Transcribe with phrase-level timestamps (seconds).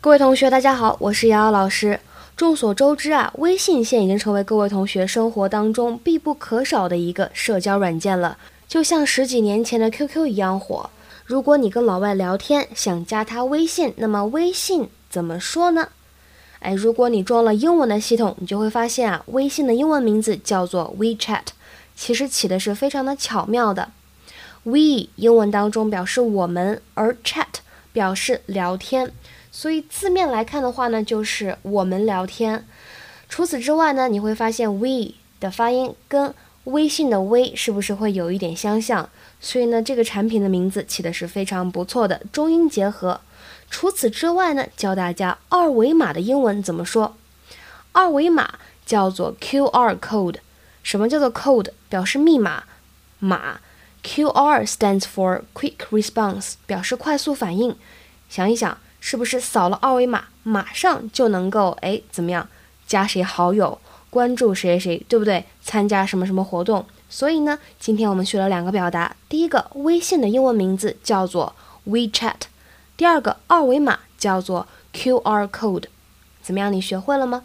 [0.00, 1.98] 各位同学，大家好，我是瑶瑶老师。
[2.36, 8.38] 众所周知啊，微信现已经成为各位同学生活当中必不可少的一个社交软件了，
[8.68, 10.88] 就像十几年前的 QQ 一样火。
[11.24, 15.88] 如果你跟老外聊天，想加他微信，那么微信怎么说呢？
[16.60, 21.46] 哎，如果你装了英文的系统，你就会发现啊，微信的英文名字叫做 WeChat，
[21.96, 23.90] 其实起的是非常的巧妙的。
[24.62, 27.46] We 英文当中表示我们，而 Chat
[27.96, 29.10] 表示聊天。
[29.50, 32.62] 所以字面来看的话呢，就是我们聊天。
[33.26, 39.08] 除此之外呢，你会发现 we 的发音跟微信的微是不是会有一点相像？
[39.40, 43.22] 所以呢，这个产品的名字起的是非常不错的，中英结合。
[43.70, 47.16] 除此之外呢，教大家二维码的英文怎么说？
[47.92, 50.36] 二维码叫做 QR code。
[50.82, 51.70] 什么叫做 code？
[51.88, 52.64] 表示密码
[53.20, 53.60] 码。
[54.06, 57.76] QR stands for quick response，表示快速反应。
[58.28, 58.78] 想一想。
[58.98, 62.48] 是不是扫了二维码，马上就能够哎怎么样
[62.88, 63.78] 加谁好友，
[64.10, 65.44] 关注谁谁谁，对不对？
[65.62, 66.84] 参加什么什么活动？
[67.08, 71.54] 所以呢，今天我们学了两个表达，第一个微信的英文名字叫做
[71.86, 72.34] WeChat，
[72.96, 75.84] 第二个二维码叫做 QR code，
[76.42, 76.72] 怎么样？
[76.72, 77.44] 你学会了吗？